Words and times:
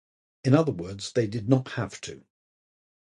In 0.43 0.55
other 0.55 0.71
words, 0.71 1.11
they 1.11 1.27
did 1.27 1.47
not 1.47 1.73
have 1.73 2.01
to. 2.01 2.25